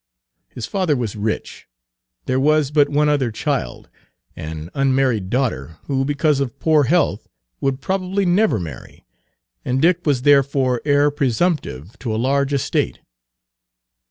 His 0.49 0.65
father 0.65 0.95
was 0.95 1.15
rich; 1.15 1.67
there 2.25 2.39
was 2.39 2.71
but 2.71 2.89
one 2.89 3.07
other 3.07 3.31
child, 3.31 3.87
an 4.35 4.71
unmarried 4.73 5.29
daughter, 5.29 5.77
who 5.83 6.03
because 6.05 6.39
of 6.39 6.57
poor 6.59 6.85
health 6.85 7.27
would 7.59 7.81
probably 7.81 8.25
never 8.25 8.59
marry, 8.59 9.05
and 9.63 9.79
Dick 9.79 10.03
was 10.03 10.23
therefore 10.23 10.81
heir 10.85 11.11
presumptive 11.11 11.99
to 11.99 12.15
a 12.15 12.17
large 12.17 12.51
estate. 12.51 12.97